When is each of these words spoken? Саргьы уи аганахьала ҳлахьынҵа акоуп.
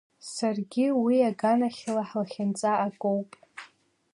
Саргьы 0.33 0.85
уи 1.03 1.17
аганахьала 1.29 2.03
ҳлахьынҵа 2.09 2.71
акоуп. 2.87 3.29